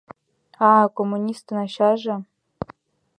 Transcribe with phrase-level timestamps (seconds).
[0.67, 2.15] —А-а, коммунистын ачаже!